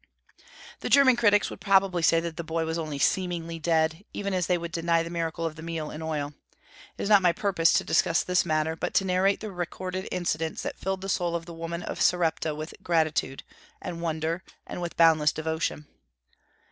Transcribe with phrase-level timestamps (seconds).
[0.79, 4.47] The German critics would probably say that the boy was only seemingly dead, even as
[4.47, 6.33] they would deny the miracle of the meal and oil.
[6.97, 10.63] It is not my purpose to discuss this matter, but to narrate the recorded incidents
[10.63, 13.43] that filled the soul of the woman of Sarepta with gratitude,
[13.85, 15.85] with wonder, and with boundless devotion.